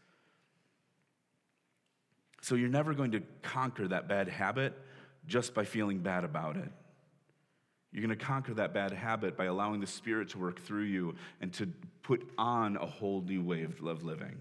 [2.41, 4.73] So you're never going to conquer that bad habit
[5.27, 6.71] just by feeling bad about it.
[7.93, 11.15] You're going to conquer that bad habit by allowing the Spirit to work through you
[11.41, 11.73] and to
[12.03, 14.37] put on a whole new way of living.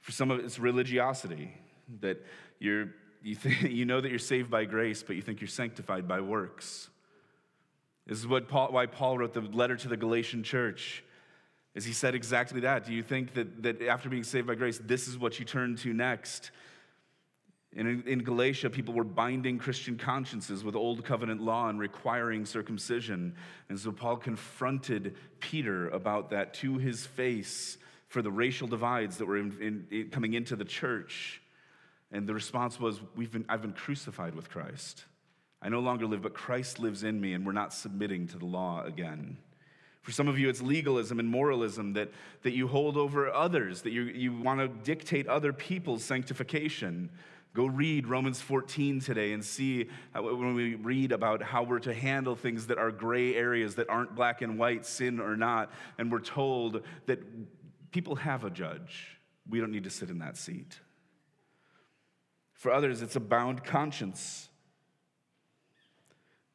[0.00, 1.52] For some of it, it's religiosity
[2.00, 2.24] that
[2.60, 2.90] you're,
[3.22, 3.36] you,
[3.68, 6.88] you know that you're saved by grace, but you think you're sanctified by works.
[8.06, 11.04] This is what Paul, why Paul wrote the letter to the Galatian church.
[11.74, 12.86] Is he said exactly that?
[12.86, 15.76] Do you think that, that after being saved by grace, this is what you turn
[15.76, 16.50] to next?
[17.76, 23.34] In, in, Galatia, people were binding Christian consciences with old covenant law and requiring circumcision.
[23.68, 27.76] And so Paul confronted Peter about that to his face
[28.08, 31.42] for the racial divides that were in, in, coming into the church.
[32.10, 35.04] And the response was, We've been, I've been crucified with Christ.
[35.60, 38.46] I no longer live, but Christ lives in me, and we're not submitting to the
[38.46, 39.36] law again.
[40.02, 42.10] For some of you, it's legalism and moralism that,
[42.42, 47.10] that you hold over others, that you, you want to dictate other people's sanctification
[47.58, 52.36] Go read Romans 14 today and see when we read about how we're to handle
[52.36, 55.72] things that are gray areas that aren't black and white, sin or not.
[55.98, 57.18] And we're told that
[57.90, 59.18] people have a judge.
[59.50, 60.78] We don't need to sit in that seat.
[62.52, 64.48] For others, it's a bound conscience.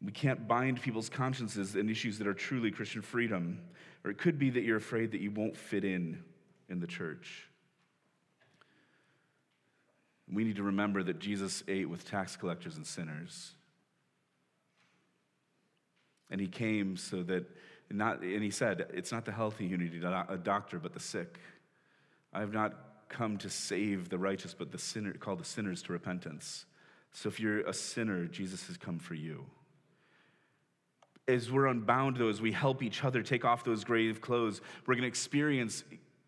[0.01, 3.59] We can't bind people's consciences in issues that are truly Christian freedom.
[4.05, 6.23] Or it could be that you're afraid that you won't fit in
[6.69, 7.49] in the church.
[10.31, 13.51] We need to remember that Jesus ate with tax collectors and sinners.
[16.29, 17.45] And he came so that
[17.91, 21.39] not, and he said, it's not the healthy who need a doctor, but the sick.
[22.31, 22.73] I have not
[23.09, 26.65] come to save the righteous, but the sinner, call the sinners to repentance.
[27.11, 29.45] So if you're a sinner, Jesus has come for you.
[31.27, 34.95] As we're unbound, though, as we help each other take off those grave clothes, we're
[34.95, 35.83] going to experience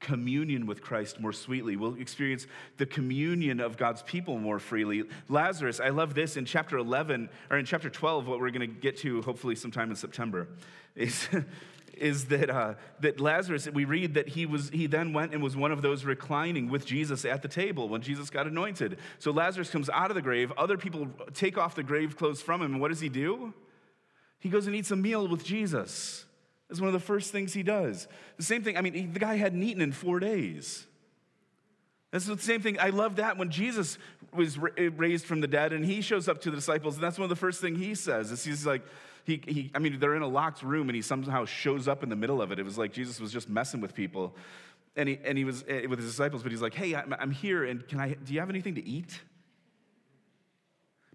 [0.05, 1.75] communion with Christ more sweetly.
[1.75, 2.45] We'll experience
[2.77, 5.03] the communion of God's people more freely.
[5.29, 8.67] Lazarus, I love this in chapter 11, or in chapter 12, what we're going to
[8.67, 10.47] get to hopefully sometime in September,
[10.95, 11.27] is,
[11.97, 15.57] is that, uh, that Lazarus, we read that he, was, he then went and was
[15.57, 18.99] one of those reclining with Jesus at the table when Jesus got anointed.
[19.17, 22.61] So Lazarus comes out of the grave, other people take off the grave clothes from
[22.61, 23.55] him, and what does he do?
[24.37, 26.25] He goes and eats a meal with Jesus.
[26.67, 28.07] That's one of the first things he does.
[28.37, 30.85] The same thing, I mean, he, the guy hadn't eaten in four days.
[32.11, 32.79] That's the same thing.
[32.79, 33.97] I love that when Jesus
[34.33, 37.25] was raised from the dead and he shows up to the disciples, and that's one
[37.25, 38.31] of the first things he says.
[38.31, 38.83] Is he's like,
[39.25, 42.09] he, he, I mean, they're in a locked room and he somehow shows up in
[42.09, 42.59] the middle of it.
[42.59, 44.35] It was like Jesus was just messing with people.
[44.95, 47.31] And he, and he was eh, with his disciples, but he's like, hey, I'm, I'm
[47.31, 49.19] here and can I, do you have anything to eat?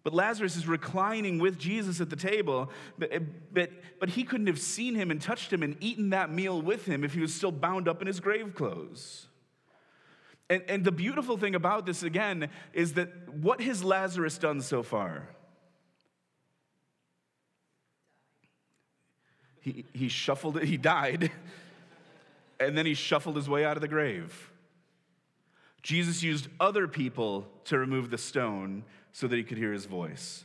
[0.02, 3.18] But Lazarus is reclining with Jesus at the table, but, eh,
[3.52, 6.86] but, but he couldn't have seen him and touched him and eaten that meal with
[6.86, 9.26] him if he was still bound up in his grave clothes.
[10.48, 14.82] And, and the beautiful thing about this, again, is that what has Lazarus done so
[14.82, 15.28] far?
[19.60, 21.30] He, he shuffled it, he died,
[22.60, 24.50] and then he shuffled his way out of the grave.
[25.82, 30.44] Jesus used other people to remove the stone so that he could hear his voice.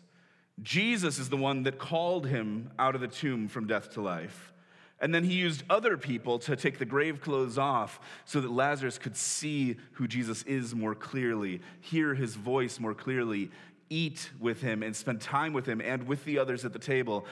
[0.61, 4.53] Jesus is the one that called him out of the tomb from death to life.
[5.01, 8.97] And then he used other people to take the grave clothes off so that Lazarus
[8.97, 13.51] could see who Jesus is more clearly, hear his voice more clearly,
[13.89, 17.25] eat with him and spend time with him and with the others at the table.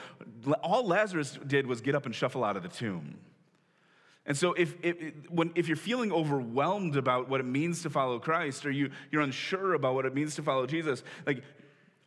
[0.62, 3.16] All Lazarus did was get up and shuffle out of the tomb.
[4.26, 4.96] And so, if, if,
[5.28, 9.22] when, if you're feeling overwhelmed about what it means to follow Christ, or you, you're
[9.22, 11.42] unsure about what it means to follow Jesus, like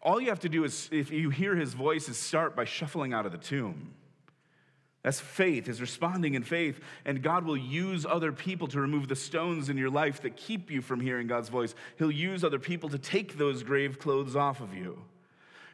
[0.01, 3.13] all you have to do is, if you hear his voice, is start by shuffling
[3.13, 3.93] out of the tomb.
[5.03, 9.15] That's faith, is responding in faith, and God will use other people to remove the
[9.15, 11.76] stones in your life that keep you from hearing God's voice.
[11.97, 15.01] He'll use other people to take those grave clothes off of you.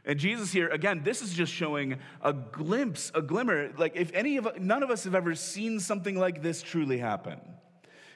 [0.06, 3.72] And Jesus here, again, this is just showing a glimpse, a glimmer.
[3.78, 7.40] Like if any of none of us have ever seen something like this truly happen.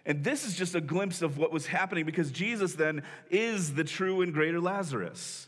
[0.05, 3.83] And this is just a glimpse of what was happening because Jesus then is the
[3.83, 5.47] true and greater Lazarus.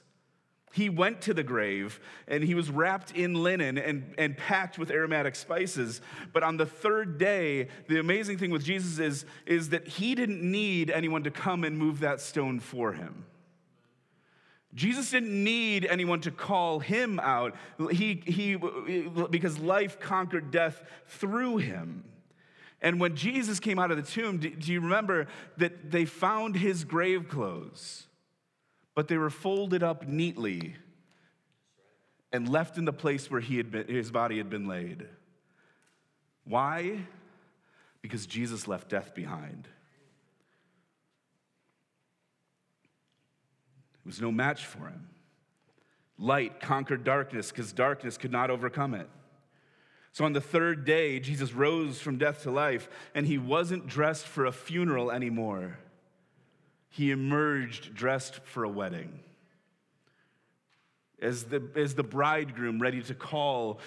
[0.72, 4.92] He went to the grave and he was wrapped in linen and, and packed with
[4.92, 6.00] aromatic spices.
[6.32, 10.42] But on the third day, the amazing thing with Jesus is, is that he didn't
[10.44, 13.26] need anyone to come and move that stone for him.
[14.76, 17.56] Jesus didn't need anyone to call him out
[17.92, 18.56] he, he,
[19.30, 22.04] because life conquered death through him.
[22.82, 26.56] And when Jesus came out of the tomb, do, do you remember that they found
[26.56, 28.08] his grave clothes,
[28.96, 30.76] but they were folded up neatly
[32.32, 35.08] and left in the place where he had been, his body had been laid?
[36.46, 37.06] Why?
[38.02, 39.68] Because Jesus left death behind.
[44.06, 45.08] Was no match for him.
[46.18, 49.10] Light conquered darkness because darkness could not overcome it.
[50.12, 54.28] So on the third day, Jesus rose from death to life, and he wasn't dressed
[54.28, 55.78] for a funeral anymore.
[56.90, 59.20] He emerged dressed for a wedding.
[61.22, 63.80] As the, as the bridegroom ready to call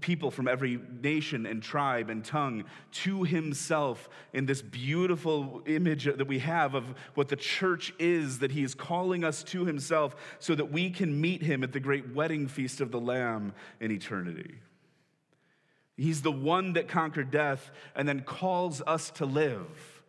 [0.00, 6.26] people from every nation and tribe and tongue to himself in this beautiful image that
[6.26, 6.84] we have of
[7.14, 11.20] what the church is, that he is calling us to himself so that we can
[11.20, 14.54] meet him at the great wedding feast of the Lamb in eternity.
[15.96, 19.99] He's the one that conquered death and then calls us to live.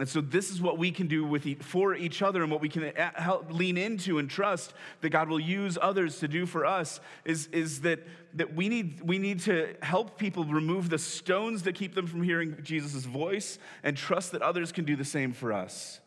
[0.00, 2.70] And so, this is what we can do with, for each other, and what we
[2.70, 4.72] can uh, help lean into and trust
[5.02, 8.00] that God will use others to do for us is, is that,
[8.32, 12.22] that we, need, we need to help people remove the stones that keep them from
[12.22, 16.00] hearing Jesus' voice and trust that others can do the same for us.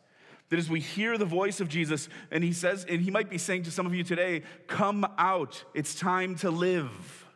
[0.49, 3.37] That as we hear the voice of Jesus, and he says, and he might be
[3.37, 7.27] saying to some of you today, Come out, it's time to live.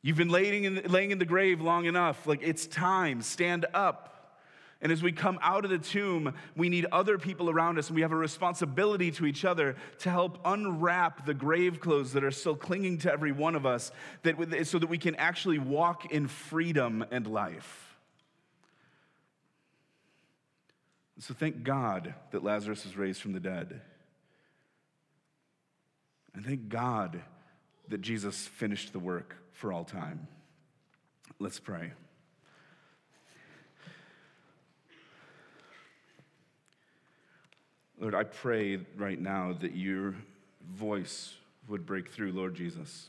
[0.00, 2.26] You've been laying in, laying in the grave long enough.
[2.26, 3.20] Like, it's time.
[3.20, 4.14] Stand up.
[4.82, 7.96] And as we come out of the tomb, we need other people around us, and
[7.96, 12.30] we have a responsibility to each other to help unwrap the grave clothes that are
[12.30, 13.90] still clinging to every one of us,
[14.22, 17.96] that, so that we can actually walk in freedom and life.
[21.18, 23.80] So thank God that Lazarus was raised from the dead.
[26.34, 27.22] And thank God
[27.88, 30.28] that Jesus finished the work for all time.
[31.38, 31.92] Let's pray.
[37.98, 40.14] Lord, I pray right now that your
[40.74, 41.34] voice
[41.66, 43.08] would break through, Lord Jesus.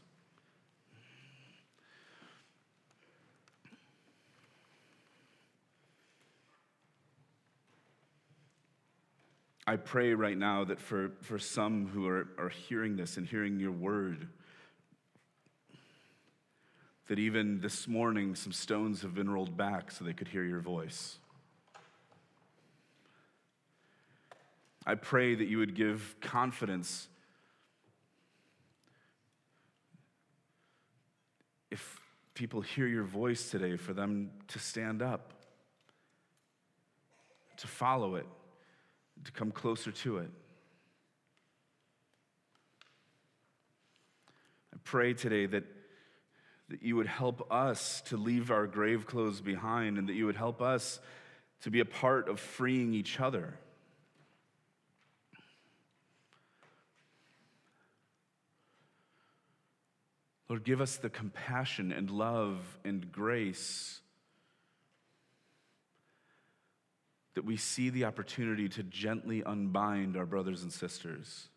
[9.70, 13.60] I pray right now that for, for some who are, are hearing this and hearing
[13.60, 14.30] your word,
[17.10, 20.62] that even this morning some stones have been rolled back so they could hear your
[20.62, 21.18] voice.
[24.88, 27.10] I pray that you would give confidence
[31.70, 32.00] if
[32.34, 35.34] people hear your voice today for them to stand up,
[37.58, 38.26] to follow it,
[39.26, 40.32] to come closer to it.
[44.74, 45.66] I pray today that
[46.70, 50.36] that you would help us to leave our grave clothes behind and that you would
[50.36, 51.00] help us
[51.62, 53.58] to be a part of freeing each other.
[60.50, 64.00] Lord, give us the compassion and love and grace
[67.34, 71.50] that we see the opportunity to gently unbind our brothers and sisters.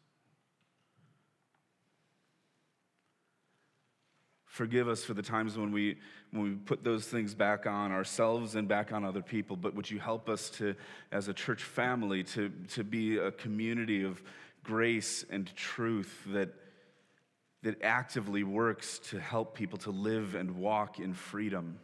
[4.44, 5.96] Forgive us for the times when we,
[6.32, 9.88] when we put those things back on ourselves and back on other people, but would
[9.88, 10.74] you help us to,
[11.12, 14.22] as a church family, to, to be a community of
[14.62, 16.50] grace and truth that,
[17.62, 21.78] that actively works to help people to live and walk in freedom?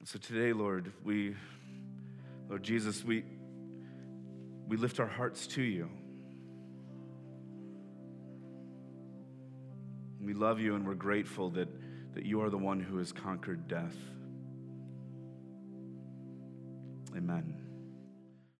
[0.00, 1.36] And so today, Lord, we,
[2.48, 3.22] Lord Jesus, we,
[4.66, 5.90] we lift our hearts to you.
[10.22, 11.68] We love you and we're grateful that,
[12.14, 13.96] that you are the one who has conquered death.
[17.16, 17.59] Amen.